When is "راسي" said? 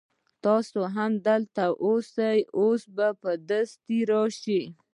4.11-4.61